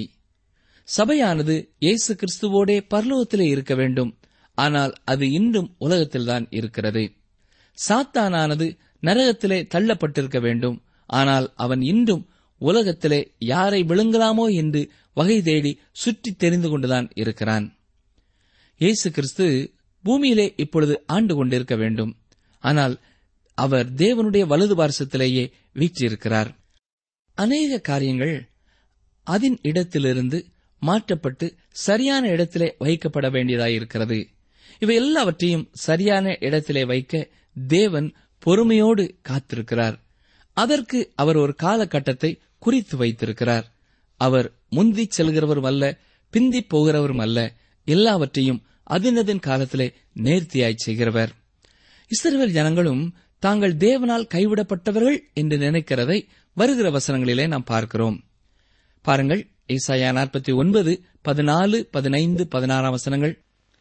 சபையானது 0.88 1.54
இயேசு 1.78 2.12
கிறிஸ்துவோடே 2.14 2.76
பரலோகத்திலே 2.94 3.46
இருக்க 3.48 3.74
வேண்டும். 3.74 4.10
ஆனால் 4.58 4.92
அது 5.04 5.24
இன்றும் 5.30 5.70
உலகத்தில்தான் 5.78 6.46
இருக்கிறது. 6.50 7.04
சாத்தானானது 7.78 8.66
நரகத்திலே 9.02 9.58
தள்ளப்பட்டிருக்க 9.74 10.38
வேண்டும். 10.40 10.76
ஆனால் 11.10 11.46
அவன் 11.54 11.82
இன்றும் 11.92 12.22
உலகத்திலே 12.58 13.34
யாரை 13.38 13.82
விழுங்கலாமோ 13.82 14.54
என்று 14.54 14.90
வகை 15.12 15.42
தேடி 15.42 15.80
சுற்றி 15.92 16.32
தெரிந்து 16.32 16.68
கொண்டுதான் 16.68 17.10
இருக்கிறான். 17.14 17.78
இயேசு 18.76 19.10
கிறிஸ்து 19.10 19.74
பூமியிலே 20.02 20.54
இப்பொழுது 20.56 21.02
ஆண்டு 21.06 21.34
கொண்டிருக்க 21.34 21.76
வேண்டும். 21.76 22.16
ஆனால் 22.58 23.00
அவர் 23.54 23.94
தேவனுடைய 23.94 24.46
வலது 24.46 24.74
பார்சத்திலேயே 24.74 25.52
வீற்றிருக்கிறார். 25.74 26.50
அநேக 27.34 27.78
காரியங்கள் 27.80 28.48
அதன் 29.22 29.58
இடத்திலிருந்து 29.62 30.46
மாற்றப்பட்டு 30.78 31.56
சரியான 31.70 32.28
இடத்திலே 32.28 32.76
வைக்கப்பட 32.78 33.26
வேண்டியதாயிருக்கிறது. 33.30 34.28
இவை 34.78 34.94
எல்லாவற்றையும் 34.94 35.68
சரியான 35.72 36.36
இடத்திலே 36.40 36.84
வைக்க 36.84 37.30
தேவன் 37.54 38.14
பொறுமையோடு 38.38 39.18
காத்திருக்கிறார். 39.28 39.96
அதற்கு 40.54 41.12
அவர் 41.14 41.36
ஒரு 41.36 41.54
காலகட்டத்தை 41.62 42.30
குறித்து 42.58 42.96
வைத்திருக்கிறார். 42.96 43.66
அவர் 44.16 44.52
முந்தி 44.70 45.08
செல்கிறவரும் 45.16 45.66
அல்ல 45.66 45.98
பிந்திப் 46.32 46.70
போகிறவரும் 46.70 47.20
அல்ல 47.20 47.38
எல்லாவற்றையும் 47.84 48.62
அதினதின் 48.90 49.40
காலத்திலே 49.40 49.92
நேர்த்தியாய் 50.16 50.82
செய்கிறவர். 50.86 51.32
இஸ்ரவேல் 52.10 52.56
ஜனங்களும் 52.58 53.14
தாங்கள் 53.38 53.76
தேவனால் 53.76 54.30
கைவிடப்பட்டவர்கள் 54.34 55.18
என்று 55.34 55.56
நினைக்கிறதை 55.56 56.26
வருகிற 56.52 56.90
வசனங்களிலே 56.90 57.46
நாம் 57.48 57.64
பார்க்கிறோம். 57.64 58.24
பாருங்கள் 59.02 59.42
ஈசாயா 59.68 60.10
நாற்பத்தி 60.18 60.54
ஒன்பது 60.54 60.92
பதினாலு 61.24 61.78
பதினைந்து 61.90 62.48
பதினாறாம் 62.48 62.90
வசனங்கள். 62.90 63.34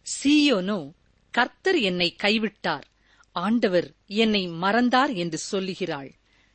சீயோனோ 0.06 0.92
கர்த்தர் 1.32 1.80
என்னை 1.80 2.16
கைவிட்டார். 2.24 2.84
ஆண்டவர் 3.32 3.92
என்னை 4.08 4.48
மறந்தார் 4.48 5.14
என்று 5.14 5.38
சொல்லுகிறாள். 5.38 6.12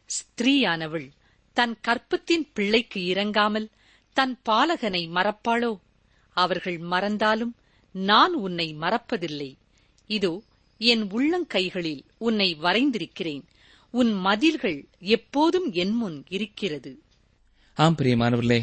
ஸ்திரீயானவள் 0.09 1.09
தன் 1.57 1.75
கற்பத்தின் 1.87 2.47
பிள்ளைக்கு 2.53 3.01
இறங்காமல் 3.05 3.69
தன் 4.17 4.35
பாலகனை 4.49 5.03
மறப்பாளோ? 5.09 5.73
அவர்கள் 6.37 6.79
மறந்தாலும் 6.93 7.55
நான் 7.95 8.35
உன்னை 8.35 8.69
மறப்பதில்லை. 8.81 9.51
இதோ 10.11 10.33
என் 10.81 11.05
உள்ளங்கைகளில் 11.11 12.03
உன்னை 12.19 12.49
வரைந்திருக்கிறேன். 12.63 13.45
உன் 13.95 14.13
மதில்கள் 14.13 14.79
எப்போதும் 14.99 15.69
என் 15.73 15.95
முன் 15.95 16.19
இருக்கிறது. 16.29 16.93
ஆம் 17.77 17.97
பிரியமானவர்களே 17.97 18.61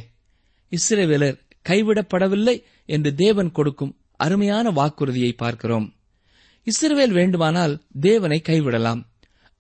இஸ்ரேவேலர் 0.72 1.38
கைவிடப்படவில்லை 1.66 2.56
என்று 2.86 3.12
தேவன் 3.16 3.52
கொடுக்கும் 3.52 3.94
அருமையான 4.16 4.72
வாக்குறுதியை 4.72 5.32
பார்க்கிறோம். 5.34 5.88
இஸ்ரவேல் 6.68 7.14
வேண்டுமானால் 7.14 7.74
தேவனை 8.00 8.42
கைவிடலாம். 8.46 9.02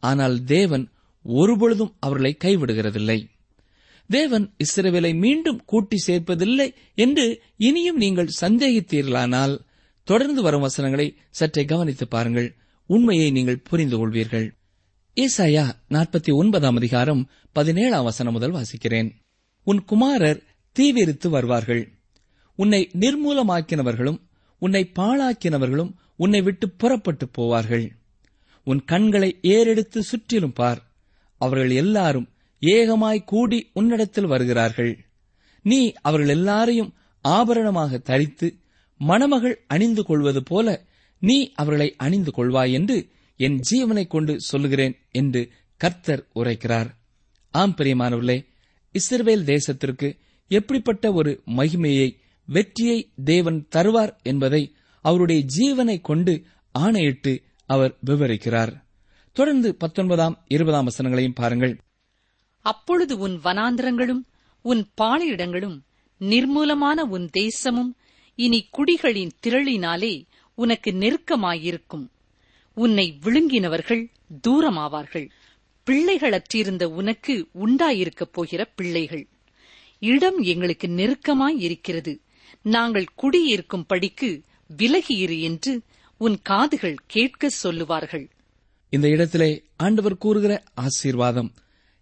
ஆனால் 0.03 0.43
தேவன் 0.43 0.85
ஒருபொழுதும் 1.25 1.95
அவர்களை 1.99 2.37
கைவிடுகிறதில்லை. 2.43 3.27
தேவன் 4.07 4.53
இஸ்ரவேலை 4.63 5.17
மீண்டும் 5.17 5.65
கூட்டி 5.65 5.97
சேர்ப்பதில்லை 6.07 6.73
என்று 6.95 7.41
இனியும் 7.57 7.97
நீங்கள் 7.97 8.35
சந்தேகித்தீர்களானால் 8.41 9.59
தொடர்ந்து 10.03 10.41
வரும் 10.41 10.61
வசனங்களை 10.61 11.17
சற்றே 11.29 11.65
கவனித்து 11.65 12.07
பாருங்கள். 12.07 12.55
உண்மையை 12.85 13.31
நீங்கள் 13.31 13.57
புரிந்து 13.57 13.97
கொள்வீர்கள். 13.97 14.51
ஏசாயா 15.15 15.71
நாற்பத்தி 15.89 16.33
ஒன்பதாம் 16.33 16.75
அதிகாரம் 16.75 17.29
பதினேழாம் 17.51 18.03
வசனம் 18.03 18.33
முதல் 18.33 18.53
வாசிக்கிறேன். 18.53 19.11
உன் 19.63 19.83
குமாரர் 19.83 20.43
தீவிரித்து 20.79 21.29
வருவார்கள். 21.29 21.91
உன்னை 22.55 22.89
நிர்மூலமாக்கினவர்களும் 22.99 24.19
உன்னை 24.59 24.91
பாழாக்கினவர்களும் 24.99 25.93
உன்னை 26.15 26.41
விட்டு 26.41 26.69
புறப்பட்டு 26.69 27.29
போவார்கள். 27.37 27.89
உன் 28.63 28.85
கண்களை 28.85 29.39
ஏறெடுத்து 29.41 29.99
சுற்றிலும் 29.99 30.53
பார். 30.53 30.94
அவர்கள் 31.37 31.71
எல்லாரும் 31.71 32.29
ஏகமாய் 32.59 33.23
கூடி 33.23 33.69
உன்னிடத்தில் 33.73 34.25
வருகிறார்கள். 34.25 34.99
நீ 35.61 35.93
அவர்கள் 36.01 36.29
எல்லாரையும் 36.29 36.93
ஆபரணமாக 37.21 37.97
தரித்து 37.97 38.57
மணமகள் 38.97 39.63
அணிந்து 39.67 40.03
கொள்வது 40.03 40.43
போல 40.43 40.85
நீ 41.19 41.51
அவர்களை 41.53 41.93
அணிந்து 41.97 42.31
கொள்வாய் 42.37 42.71
என்று 42.71 43.09
என் 43.37 43.59
ஜீவனைக் 43.71 44.07
கொண்டு 44.07 44.39
சொல்லுகிறேன் 44.39 44.99
என்று 45.11 45.51
கர்த்தர் 45.77 46.27
உரைக்கிறார். 46.35 46.89
ஆம் 47.51 47.75
பிரியமானவர்களே 47.77 48.45
இஸ்ரேல் 48.91 49.43
தேசத்திற்கு 49.43 50.17
எப்படிப்பட்ட 50.47 51.13
ஒரு 51.13 51.41
மகிமையை 51.45 52.15
வெற்றியை 52.45 53.11
தேவன் 53.23 53.67
தருவார் 53.75 54.21
என்பதை 54.21 54.75
அவருடைய 55.01 55.45
ஜீவனை 55.57 56.01
கொண்டு 56.01 56.43
ஆணையிட்டு 56.71 57.41
அவர் 57.65 57.97
விவரிக்கிறார். 58.05 58.84
தொடர்ந்து 59.35 59.75
பத்தொன்பதாம் 59.75 60.43
இருபதாம் 60.47 60.87
வசனங்களையும் 60.89 61.35
பாருங்கள். 61.35 61.79
அப்பொழுது 62.61 63.17
உன் 63.17 63.39
வனாந்திரங்களும் 63.43 64.21
உன் 64.61 64.87
பாலையிடங்களும் 65.01 65.79
நிர்மூலமான 66.19 67.01
உன் 67.01 67.29
தேசமும் 67.29 67.95
இனி 68.35 68.69
குடிகளின் 68.77 69.29
திரளினாலே 69.47 70.23
உனக்கு 70.55 70.91
நெருக்கமாயிருக்கும். 70.91 72.07
உன்னை 72.73 73.17
விழுங்கினவர்கள் 73.23 74.11
தூரமாவார்கள். 74.47 75.29
பிள்ளைகளற்றிருந்த 75.85 76.83
உனக்கு 76.83 77.47
உண்டாயிருக்கப் 77.65 78.31
போகிற 78.31 78.65
பிள்ளைகள். 78.65 79.27
இடம் 79.99 80.39
எங்களுக்கு 80.39 80.87
நெருக்கமாய் 80.87 81.57
இருக்கிறது 81.57 82.19
நாங்கள் 82.61 83.05
குடியிருக்கும் 83.15 83.85
படிக்கு 83.85 84.41
விலகியிரு 84.77 85.39
என்று 85.39 85.81
உன் 86.17 86.39
காதுகள் 86.41 86.95
கேட்க 87.07 87.49
சொல்லுவார்கள். 87.49 88.29
இந்த 88.95 89.07
இடத்திலே 89.09 89.51
ஆண்டவர் 89.75 90.17
கூறுகிற 90.17 90.63
ஆசீர்வாதம். 90.73 91.53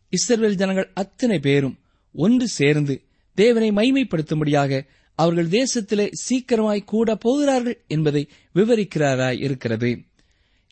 இஸ்ரேல் 0.10 0.56
ஜனங்கள் 0.56 0.92
அத்தனை 0.94 1.40
பேரும் 1.40 1.80
ஒன்று 2.16 2.48
சேர்ந்து 2.48 2.96
தேவனை 3.34 3.70
மைமைப்படுத்தும்படியாக 3.72 4.82
அவர்கள் 5.16 5.48
தேசத்திலே 5.48 6.06
சீக்கிரமாய் 6.26 6.84
கூட 6.84 7.16
போகிறார்கள் 7.16 7.84
என்பதை 7.88 8.30
விவரிக்கிறாராய் 8.56 9.40
இருக்கிறது. 9.40 9.92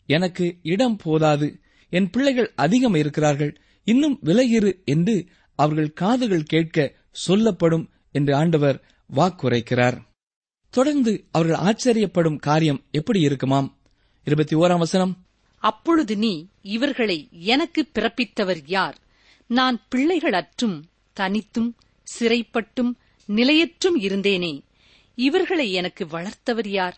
எனக்கு 0.06 0.58
இடம் 0.62 0.96
போதாது 0.96 1.60
என் 1.88 2.10
பிள்ளைகள் 2.10 2.52
அதிகம் 2.56 2.94
இருக்கிறார்கள் 2.94 3.52
இன்னும் 3.84 4.18
விலகிரு 4.24 4.84
என்று 4.84 5.26
அவர்கள் 5.54 5.92
காதுகள் 5.92 6.42
கேட்க 6.42 6.78
சொல்லப்படும் 7.10 7.90
என்று 8.10 8.34
ஆண்டவர் 8.34 8.78
வாக்குரைக்கிறார். 9.10 9.98
தொடர்ந்து 10.70 11.12
அவர்கள் 11.30 11.60
ஆச்சரியப்படும் 11.68 12.38
காரியம் 12.38 12.80
எப்படி 12.90 13.20
இருக்குமாம்? 13.20 13.68
இருபத்தி 14.26 14.56
ஓராம் 14.56 14.78
வசனம் 14.78 15.21
அப்பொழுது 15.62 16.16
நீ 16.16 16.48
இவர்களை 16.62 17.28
எனக்கு 17.30 17.88
பிறப்பித்தவர் 17.94 18.62
யார்? 18.66 18.96
நான் 19.46 19.76
பிள்ளைகள் 19.88 20.32
அற்றும் 20.32 20.84
தனித்தும் 21.12 21.70
சிறைப்பட்டும் 22.04 22.92
நிலையற்றும் 23.28 23.98
இருந்தேனே. 23.98 24.62
இவர்களை 25.14 25.72
எனக்கு 25.72 26.04
வளர்த்தவர் 26.04 26.68
யார்? 26.68 26.96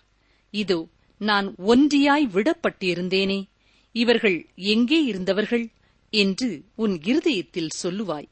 இதோ 0.50 0.88
நான் 1.18 1.54
ஒன்றியாய் 1.66 2.26
விடப்பட்டிருந்தேனே. 2.32 3.48
இவர்கள் 3.92 4.38
எங்கே 4.54 5.04
இருந்தவர்கள் 5.04 5.66
என்று 6.10 6.64
உன் 6.74 7.00
இருதயத்தில் 7.02 7.74
சொல்லுவாய். 7.82 8.28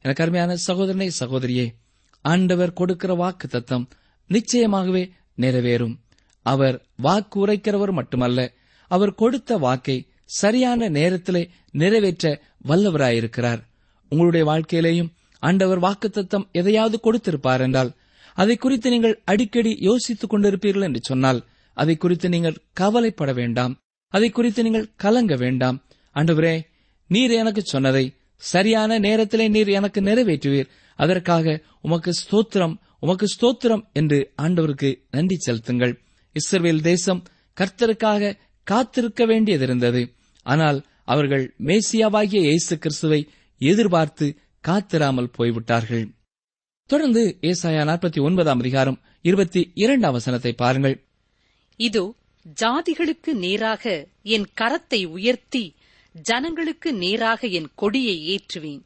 எனக்கு 0.00 0.22
அருமையான 0.22 0.56
சகோதரனை 0.56 1.10
சகோதரியே 1.20 1.66
ஆண்டவர் 2.24 2.72
கொடுக்கிற 2.72 3.14
வாக்கு 3.14 3.48
தத்தம் 3.48 3.88
நிச்சயமாகவே 4.30 5.10
நிறைவேறும். 5.38 5.96
அவர் 6.42 6.76
வாக்கு 6.96 7.46
உரைக்கிறவர் 7.46 7.92
மட்டுமல்ல 7.92 8.56
அவர் 8.94 9.18
கொடுத்த 9.20 9.58
வாக்கை 9.58 9.96
சரியான 10.40 10.88
நேரத்திலே 10.88 11.42
நிறைவேற்ற 11.70 12.24
வல்லவராயிருக்கிறார். 12.68 13.60
உங்களுடைய 14.12 14.44
வாழ்க்கையிலேயும் 14.50 15.12
ஆண்டவர் 15.42 15.84
வாக்குத்தத்தம் 15.86 16.48
எதையாவது 16.52 16.96
கொடுத்திருப்பார் 17.02 17.62
என்றால் 17.66 17.90
அதை 18.36 18.56
குறித்து 18.56 18.88
நீங்கள் 18.90 19.20
அடிக்கடி 19.24 19.72
யோசித்துக் 19.88 20.32
கொண்டிருப்பீர்கள் 20.32 20.86
என்று 20.88 21.00
சொன்னால் 21.02 21.40
அதை 21.76 21.94
குறித்து 21.96 22.28
நீங்கள் 22.28 22.60
கவலைப்பட 22.72 23.30
வேண்டாம். 23.32 23.74
அதை 24.14 24.28
குறித்து 24.30 24.60
நீங்கள் 24.62 24.90
கலங்க 24.96 25.34
வேண்டாம். 25.36 25.76
ஆண்டவரே 26.16 26.54
நீர் 27.10 27.34
எனக்கு 27.40 27.62
சொன்னதை 27.64 28.04
சரியான 28.42 28.98
நேரத்திலே 28.98 29.46
நீர் 29.48 29.70
எனக்கு 29.78 30.00
நிறைவேற்றுவீர். 30.00 30.68
அதற்காக 30.98 31.56
உமக்கு 31.86 32.12
ஸ்தோத்திரம் 32.22 32.74
உமக்கு 33.00 33.26
ஸ்தோத்திரம் 33.34 33.82
என்று 33.92 34.18
ஆண்டவருக்கு 34.42 34.90
நன்றி 35.10 35.36
செலுத்துங்கள். 35.46 35.94
இஸ்ரேல் 36.36 36.82
தேசம் 36.82 37.20
கர்த்தருக்காக 37.56 38.32
காத்திருக்க 38.70 39.22
வேண்டியதிருந்தது. 39.26 40.02
ஆனால் 40.46 40.78
அவர்கள் 41.04 41.44
மேசியாவாகிய 41.68 42.40
இயேசு 42.48 42.74
கிறிஸ்துவை 42.78 43.20
எதிர்பார்த்து 43.60 44.26
காத்திராமல் 44.64 45.34
போய்விட்டார்கள். 45.36 46.06
தொடர்ந்து 46.90 47.22
ஏசாயா 47.42 47.82
நாற்பத்தி 47.90 48.20
ஒன்பதாம் 48.22 48.60
அதிகாரம் 48.60 48.98
இருபத்தி 49.20 49.60
இரண்டாம் 49.74 50.16
வசனத்தை 50.16 50.52
பாருங்கள். 50.52 50.96
இதோ 51.80 52.04
ஜாதிகளுக்கு 52.62 53.30
நேராக 53.44 53.84
என் 54.34 54.46
கரத்தை 54.60 55.00
உயர்த்தி 55.16 55.64
ஜனங்களுக்கு 56.24 56.90
நேராக 57.02 57.40
என் 57.58 57.68
கொடியை 57.74 58.16
ஏற்றுவேன். 58.34 58.82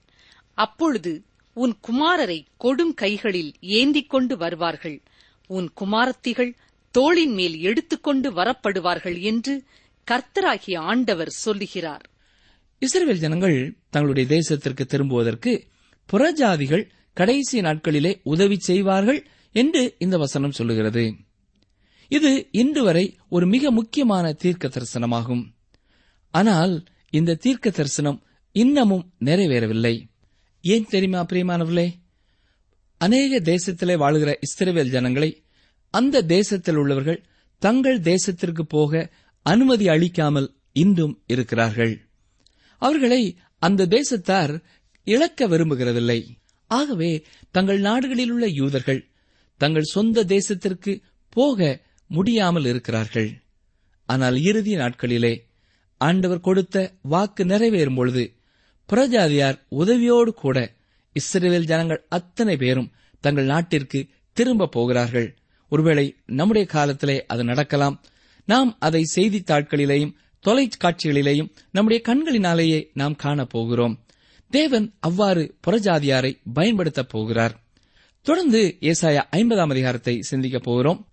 அப்பொழுது 0.59 1.13
உன் 1.57 1.75
குமாரரை 1.87 2.39
கொடும் 2.65 2.95
கைகளில் 2.95 3.53
ஏந்திக் 3.79 4.11
கொண்டு 4.13 4.35
வருவார்கள். 4.37 4.99
உன் 5.51 5.69
குமாரத்திகள் 5.81 6.53
தோளின் 6.95 7.35
மேல் 7.35 7.57
எடுத்துக்கொண்டு 7.69 8.29
வரப்படுவார்கள் 8.39 9.19
என்று 9.31 9.55
கர்த்தராகிய 10.11 10.79
ஆண்டவர் 10.79 11.29
சொல்லுகிறார். 11.29 12.05
இஸ்ரேல் 12.79 13.19
ஜனங்கள் 13.19 13.79
தங்களுடைய 13.91 14.39
தேசத்திற்கு 14.39 14.85
திரும்புவதற்கு 14.85 15.69
புறஜாதிகள் 16.13 16.91
கடைசி 17.13 17.61
நாட்களிலே 17.61 18.21
உதவி 18.23 18.57
செய்வார்கள் 18.59 19.27
என்று 19.53 19.95
இந்த 19.99 20.19
வசனம் 20.19 20.51
சொல்லுகிறது. 20.51 21.15
இது 22.09 22.49
இன்று 22.51 22.83
வரை 22.85 23.19
ஒரு 23.29 23.47
மிக 23.47 23.71
முக்கியமான 23.71 24.33
தீர்க்க 24.33 24.69
தரிசனமாகும். 24.69 25.45
ஆனால் 26.31 26.85
இந்த 27.11 27.35
தீர்க்க 27.35 27.71
தரிசனம் 27.71 28.23
இன்னமும் 28.53 29.13
நிறைவேறவில்லை. 29.21 29.95
ஏன் 30.61 30.87
தெரியுமா 30.87 31.27
பிரியமானவர்களே? 31.31 31.89
அநேக 32.97 33.41
தேசத்திலே 33.41 33.95
வாழுகிற 34.03 34.35
இஸ்ரவேல் 34.39 34.91
ஜனங்களை 34.91 35.45
அந்த 35.91 36.23
தேசத்தில் 36.23 36.77
உள்ளவர்கள் 36.77 37.25
தங்கள் 37.59 38.01
தேசத்திற்கு 38.01 38.61
போக 38.61 39.13
அனுமதி 39.47 39.87
அளிக்காமல் 39.89 40.49
இன்றும் 40.73 41.15
இருக்கிறார்கள். 41.27 41.95
அவர்களை 42.83 43.23
அந்த 43.59 43.87
தேசத்தார் 43.87 44.53
இழக்க 45.07 45.47
விரும்புகிறதில்லை. 45.47 46.21
ஆகவே 46.71 47.11
தங்கள் 47.51 47.81
நாடுகளில் 47.81 48.31
உள்ள 48.31 48.47
யூதர்கள் 48.47 49.01
தங்கள் 49.61 49.93
சொந்த 49.95 50.25
தேசத்திற்கு 50.25 50.93
போக 51.29 51.81
முடியாமல் 52.11 52.65
இருக்கிறார்கள். 52.65 53.31
ஆனால் 54.09 54.37
இறுதி 54.37 54.75
நாட்களிலே 54.77 55.35
ஆண்டவர் 56.01 56.41
கொடுத்த 56.41 56.77
வாக்கு 57.03 57.45
நிறைவேறும் 57.45 57.95
பொழுது 57.95 58.25
புறஜாதியார் 58.89 59.59
உதவியோடு 59.79 60.33
கூட 60.35 60.59
இஸ்ரேல் 61.13 61.65
ஜனங்கள் 61.65 62.01
அத்தனை 62.09 62.57
பேரும் 62.57 62.91
தங்கள் 63.25 63.45
நாட்டிற்கு 63.45 64.01
திரும்ப 64.37 64.67
போகிறார்கள். 64.67 65.29
ஒருவேளை 65.73 66.07
நம்முடைய 66.27 66.67
காலத்திலே 66.67 67.17
அது 67.27 67.45
நடக்கலாம். 67.45 67.97
நாம் 68.45 68.77
அதை 68.79 69.03
செய்தித்தாட்களிலேயும் 69.15 70.15
தொலைக்காட்சிகளிலேயும் 70.47 71.51
நம்முடைய 71.71 72.03
கண்களினாலேயே 72.03 72.91
நாம் 72.95 73.17
காணப் 73.17 73.51
போகிறோம் 73.51 74.05
தேவன் 74.51 74.95
அவ்வாறு 75.01 75.57
புறஜாதியாரை 75.67 76.41
பயன்படுத்தப் 76.55 77.09
போகிறார். 77.09 77.63
தொடர்ந்து 78.21 78.77
ஏசாயா 78.81 79.23
ஐம்பதாம் 79.37 79.71
அதிகாரத்தை 79.71 80.21
சிந்திக்கப் 80.21 80.63
போகிறோம். 80.63 81.09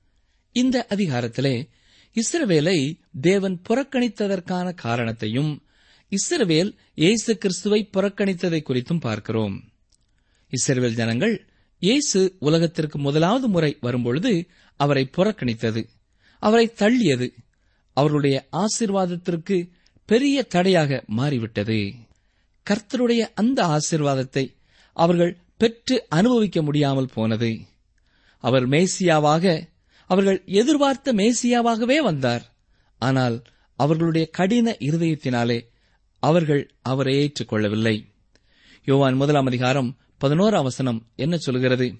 இந்த 0.52 0.88
அதிகாரத்திலே 0.89 1.70
இஸ்ரவேலை 2.15 3.00
தேவன் 3.22 3.62
புறக்கணித்ததற்கான 3.70 4.74
காரணத்தையும் 4.74 5.63
இஸ்ரவேல் 6.12 6.78
இயேசு 6.96 7.38
கிறிஸ்துவை 7.38 7.89
புறக்கணித்ததை 7.98 8.63
குறித்தும் 8.63 9.00
பார்க்கிறோம். 9.00 9.63
இஸ்ரவேல் 10.54 10.94
ஜனங்கள் 10.94 11.48
இயேசு 11.80 12.36
உலகத்திற்கு 12.39 13.00
முதலாவது 13.00 13.48
முறை 13.48 13.78
வரும்பொழுது 13.80 14.50
அவரை 14.76 15.10
புறக்கணித்தது. 15.18 15.88
அவரை 16.39 16.73
தள்ளியது. 16.78 17.28
அவர்களுடைய 17.93 18.47
ஆசிர்வாதத்திற்கு 18.52 19.69
பெரிய 20.06 20.43
தடையாக 20.43 21.04
மாறிவிட்டது. 21.08 21.93
கர்த்தருடைய 22.69 23.28
அந்த 23.34 23.60
ஆசிர்வாதத்தை 23.67 24.56
அவர்கள் 24.93 25.38
பெற்று 25.58 26.06
அனுபவிக்க 26.10 26.62
முடியாமல் 26.62 27.10
போனது. 27.13 27.60
அவர் 28.38 28.69
மேசியாவாக 28.69 29.67
அவர்கள் 30.06 30.43
எதிர்பார்த்த 30.45 31.13
மேசியாவாகவே 31.13 31.97
வந்தார். 31.97 32.43
ஆனால் 32.97 33.41
அவர்களுடைய 33.75 34.30
கடின 34.30 34.75
இருதயத்தினாலே 34.80 35.60
அவர்கள் 36.19 36.75
அவரை 36.82 37.15
ஏற்றுக்கொள்ளவில்லை. 37.15 37.95
யோவான் 38.86 39.15
முதலாம் 39.15 39.45
அதிகாரம் 39.45 39.97
பதினோரு 40.17 40.58
அவசனம் 40.58 41.08
என்ன 41.15 41.38
சொல்கிறது? 41.38 41.95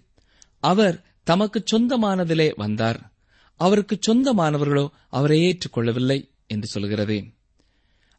அவர் 0.60 1.06
தமக்கு 1.23 1.63
சொந்தமானதிலே 1.71 2.54
வந்தார். 2.56 3.12
அவருக்கு 3.60 3.95
சொந்தமானவர்களோ 4.08 4.86
அவரை 5.10 5.38
ஏற்றுக்கொள்ளவில்லை 5.48 6.19
என்று 6.48 6.67
சொல்கிறது 6.67 7.17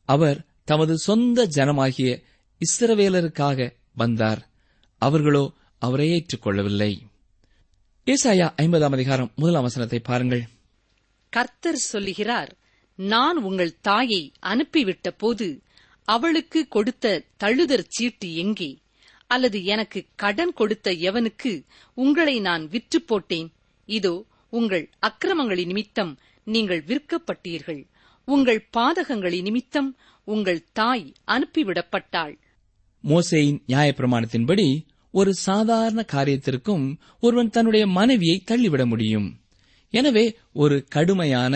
அவர் 0.09 0.39
தமது 0.65 0.95
சொந்த 0.99 1.47
ஜனமாகிய 1.57 2.11
இஸ்ரவேலருக்காக 2.61 3.69
வந்தார். 3.95 4.41
அவர்களோ 5.03 5.45
அவரை 5.83 6.07
ஏற்றுக்கொள்ளவில்லை. 6.17 6.93
ஏசாயா 8.07 8.47
ஐம்பதாம் 8.63 8.97
அதிகாரம் 8.97 9.33
முதலாம் 9.35 9.63
வசனத்தை 9.63 10.01
பாருங்கள். 10.01 10.43
கர்த்தர் 11.33 11.81
சொல்லுகிறார் 11.93 12.51
நான் 12.99 13.39
உங்கள் 13.43 13.75
தாயை 13.81 14.23
அனுப்பிவிட்ட 14.43 15.09
போது 15.23 15.49
அவளுக்கு 16.09 16.61
கொடுத்த 16.69 17.23
தழுதற் 17.37 17.89
சீட்டு 17.89 18.29
எங்கே? 18.35 18.71
அல்லது 19.31 19.59
எனக்கு 19.65 20.01
கடன் 20.15 20.53
கொடுத்த 20.53 20.91
எவனுக்கு 21.09 21.53
உங்களை 21.95 22.37
நான் 22.41 22.65
விற்று 22.69 23.01
போட்டேன்? 23.03 23.49
இதோ 23.89 24.15
உங்கள் 24.51 24.85
அக்கிரமங்களின் 24.99 25.67
நிமித்தம் 25.67 26.13
நீங்கள் 26.47 26.83
விற்கப்பட்டீர்கள். 26.85 27.83
உங்கள் 28.29 28.63
பாதகங்களின் 28.77 29.43
நிமித்தம் 29.43 29.91
உங்கள் 30.29 30.63
தாய் 30.73 31.07
அனுப்பிவிடப்பட்டாள். 31.27 32.35
மோசேயின் 33.05 33.61
நியாயப்பிரமாணத்தின்படி 33.69 34.67
ஒரு 35.15 35.35
சாதாரண 35.35 36.01
காரியத்திற்கும் 36.13 36.85
ஒருவன் 37.21 37.51
தன்னுடைய 37.51 37.85
மனைவியை 37.87 38.37
தள்ளிவிட 38.45 38.83
முடியும். 38.87 39.29
எனவே 39.95 40.25
ஒரு 40.53 40.77
கடுமையான 40.89 41.55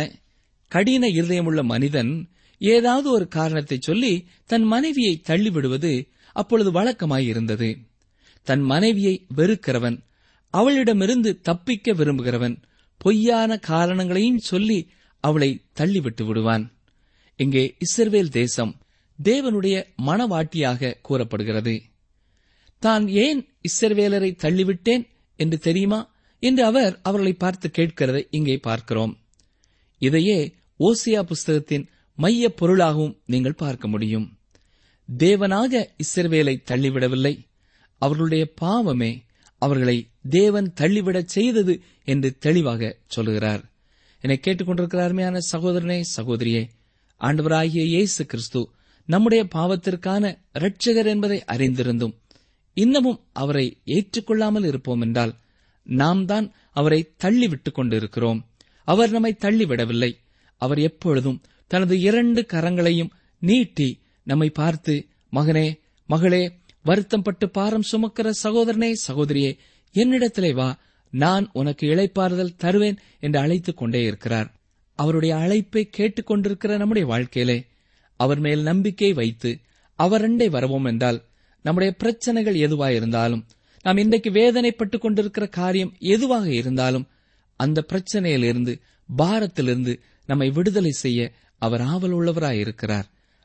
கடின 0.73 1.07
இருதயமுள்ள 1.09 1.61
மனிதன் 1.65 2.13
ஏதாவது 2.61 3.11
ஒரு 3.11 3.27
காரணத்தை 3.29 3.79
சொல்லி 3.81 4.13
தன் 4.45 4.63
மனைவியை 4.63 5.15
தள்ளிவிடுவது 5.29 5.93
அப்பொழுது 6.37 6.71
வழக்கமாயிருந்தது. 6.73 7.69
தன் 8.47 8.63
மனைவியை 8.63 9.15
வெறுக்கிறவன் 9.37 9.99
அவளிடமிருந்து 10.55 11.31
தப்பிக்க 11.41 11.93
விரும்புகிறவன் 11.93 12.57
பொய்யான 13.05 13.57
காரணங்களையும் 13.71 14.45
சொல்லி 14.51 14.79
அவளை 15.25 15.51
தள்ளிவிட்டு 15.79 16.23
விடுவான். 16.27 16.65
இங்கே 17.41 17.65
இஸ்ரவேல் 17.79 18.31
தேசம் 18.39 18.73
தேவனுடைய 19.19 19.77
மனவாட்டியாக 20.07 20.93
கூறப்படுகிறது. 21.03 21.75
தான் 22.83 23.05
ஏன் 23.25 23.41
இஸ்ரவேலரை 23.69 24.31
தள்ளிவிட்டேன் 24.43 25.05
என்று 25.39 25.59
தெரியுமா? 25.59 26.01
என்று 26.43 26.63
அவர் 26.65 26.95
அவர்களை 27.03 27.33
பார்த்து 27.35 27.67
கேட்கிறதை 27.69 28.23
இங்கே 28.31 28.57
பார்க்கிறோம். 28.59 29.13
இதையே 30.03 30.39
ஓசியா 30.79 31.21
புஸ்தகத்தின் 31.23 31.87
மைய 32.19 32.49
பொருளாகவும் 32.55 33.15
நீங்கள் 33.27 33.61
பார்க்க 33.63 33.89
முடியும். 33.89 34.27
தேவனாக 35.09 35.73
இஸ்ரவேலை 36.05 36.55
தள்ளிவிடவில்லை. 36.71 37.35
அவர்களுடைய 38.03 38.45
பாவமே 38.55 39.13
அவர்களை 39.65 39.97
தேவன் 40.31 40.69
தள்ளிவிடச் 40.81 41.33
செய்தது 41.35 41.75
என்று 42.05 42.29
தெளிவாக 42.39 42.83
சொல்லுகிறார். 43.07 43.63
என்னை 44.25 44.37
கேட்டுக்கொண்டிருக்கிற 44.41 45.01
அருமையான 45.01 45.39
சகோதரனே 45.53 45.99
சகோதரியே 46.17 46.63
ஆண்டவராகிய 47.21 47.85
இயேசு 47.87 48.23
கிறிஸ்து 48.27 48.61
நம்முடைய 49.09 49.43
பாவத்திற்கான 49.55 50.25
இரட்சகர் 50.59 51.11
என்பதை 51.15 51.39
அறிந்திருந்தும் 51.53 52.15
இன்னமும் 52.77 53.21
அவரை 53.33 53.67
ஏற்றுக்கொள்ளாமல் 53.87 54.67
இருப்போம் 54.67 55.01
என்றால் 55.01 55.33
நாம் 55.87 56.23
தான் 56.27 56.47
அவரை 56.73 57.01
தள்ளிவிட்டுக் 57.25 57.75
கொண்டிருக்கிறோம். 57.75 58.41
அவர் 58.89 59.11
நம்மை 59.11 59.33
தள்ளிவிடவில்லை. 59.41 60.11
அவர் 60.61 60.81
எப்பொழுதும் 60.81 61.39
தனது 61.71 61.95
இரண்டு 62.01 62.41
கரங்களையும் 62.53 63.13
நீட்டி 63.43 63.89
நம்மை 64.27 64.49
பார்த்து 64.51 64.95
மகனே 65.33 65.67
மகளே 66.09 66.43
வருத்தம் 66.85 67.23
பட்டு 67.23 67.51
பாரம் 67.51 67.83
சுமக்கிற 67.93 68.31
சகோதரனே 68.43 68.93
சகோதரியே 69.09 69.57
என்னிடத்திலே 69.95 70.53
வா. 70.53 70.79
நான் 71.11 71.51
உனக்கு 71.53 71.87
இழைப்பாறுதல் 71.87 72.57
தருவேன் 72.57 72.99
என்று 73.21 73.39
அழைத்துக் 73.39 73.77
கொண்டே 73.77 74.03
இருக்கிறார். 74.03 74.55
அவருடைய 74.95 75.37
அழைப்பை 75.37 75.91
கேட்டுக்கொண்டிருக்கிற 75.97 76.77
நம்முடைய 76.77 77.09
வாழ்க்கையிலே 77.09 77.67
அவர் 78.17 78.39
மேல் 78.39 78.63
நம்பிக்கை 78.63 79.13
வைத்து 79.13 79.59
அவரண்டை 79.99 80.49
வரவோம் 80.49 80.87
என்றால் 80.87 81.23
நம்முடைய 81.63 81.95
பிரச்சனைகள் 81.99 82.55
எதுவாயிருந்தாலும் 82.55 83.43
நாம் 83.83 83.97
இன்றைக்கு 83.97 84.31
வேதனைப்பட்டுக் 84.31 84.99
கொண்டிருக்கிற 84.99 85.47
காரியம் 85.47 85.95
எதுவாக 85.99 86.53
இருந்தாலும் 86.53 87.07
அந்த 87.57 87.85
பிரச்சனையிலிருந்து 87.93 88.81
பாரத்திலிருந்து 89.19 90.01
நம்மை 90.27 90.51
விடுதலை 90.51 90.91
செய்ய 90.91 91.33
அவர் 91.59 91.81
ஆவல் 91.81 92.13
உள்ளவராயிருக்கிறார் 92.13 93.05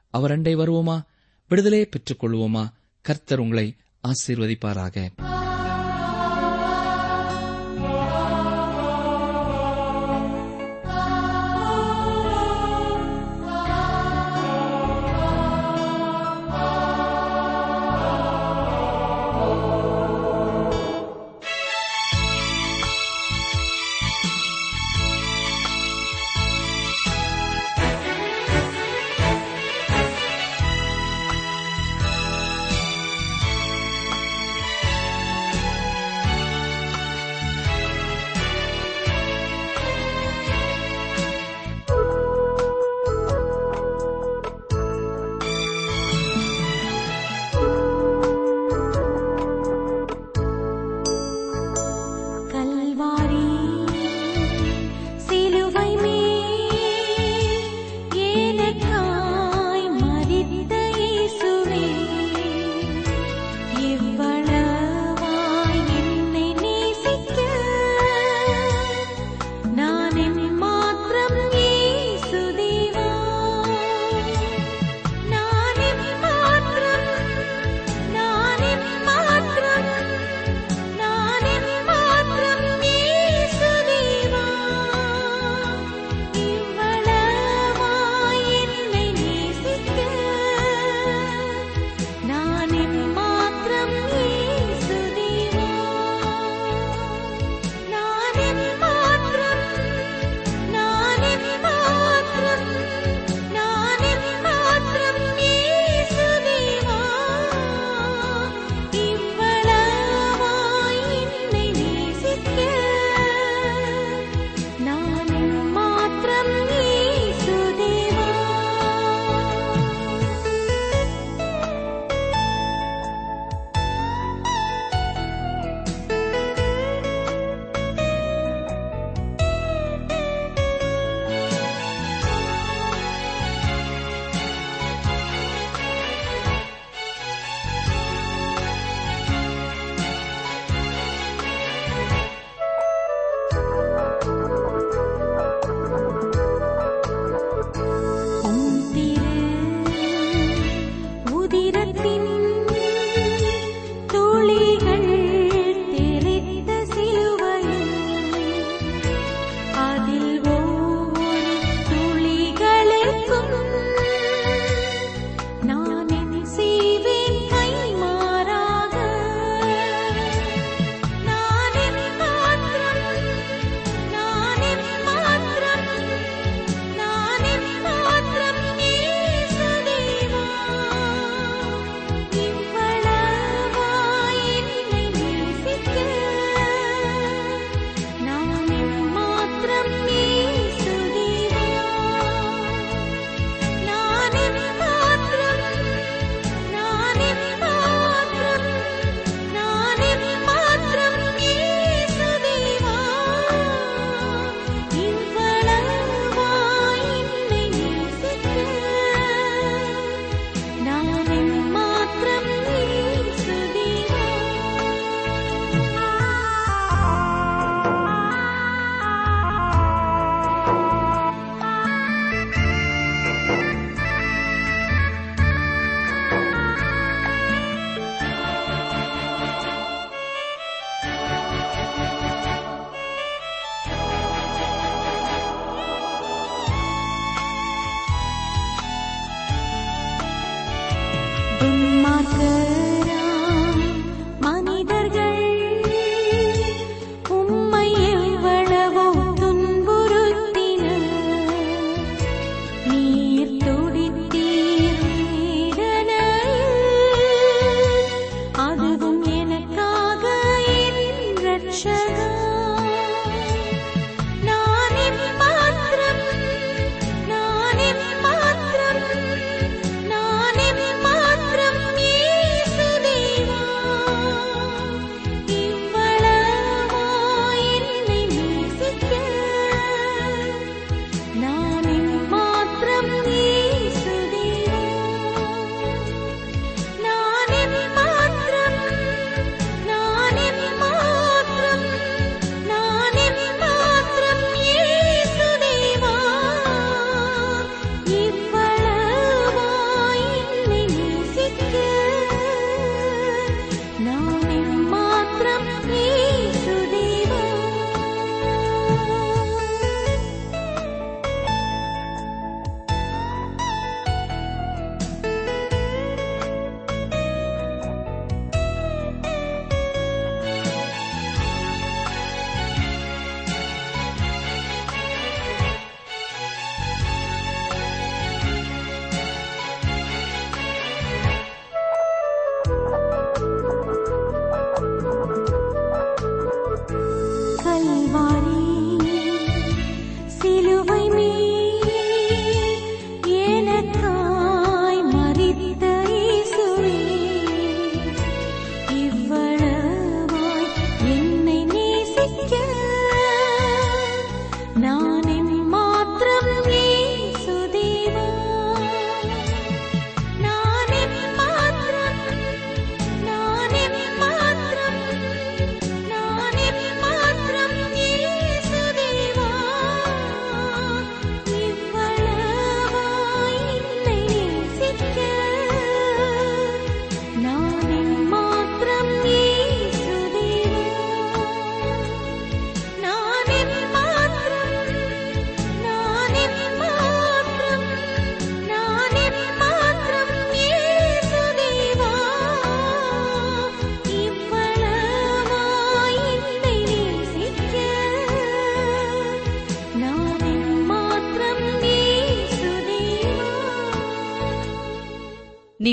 அவர் 0.10 0.32
அண்டை 0.32 0.56
வருவோமா? 0.56 1.02
விடுதலையை 1.50 1.88
பெற்றுக் 1.92 2.24
கொள்வோமா? 2.24 2.68
கர்த்தர் 3.02 3.40
உங்களை 3.40 3.76
ஆசீர்வதிப்பாராக. 4.02 5.10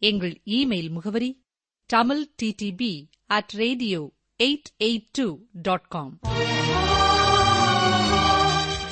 எங்கள் 0.00 0.40
இமெயில் 0.46 0.90
முகவரி 0.90 1.44
Tamil 1.86 2.30
DTP 2.42 3.10
at 3.26 3.50
radio 3.54 4.12
eight 4.42 4.70
eight 4.84 5.06
two 5.12 5.38
dot 5.52 5.88
com 5.88 6.18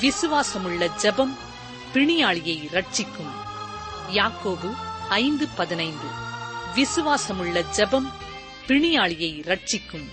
விசுவாசமுள்ள 0.01 0.89
ஜெபம் 1.01 1.33
பிணியாளியை 1.93 2.57
ரட்சிக்கும். 2.71 3.31
யாக்கோபு 4.11 4.75
ஐந்து 5.09 5.47
பதினைந்து. 5.47 6.07
விசுவாசமுள்ள 6.75 7.65
ஜெபம் 7.77 8.07
பிணியாளியை 8.67 9.41
ரட்சிக்கும். 9.43 10.07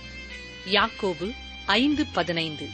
யாக்கோபு 0.65 1.31
ஐந்து 1.65 2.05
பதினைந்து. 2.05 2.67